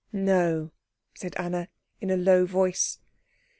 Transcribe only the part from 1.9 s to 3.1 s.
in a low voice.